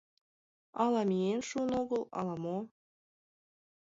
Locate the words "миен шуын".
1.09-1.71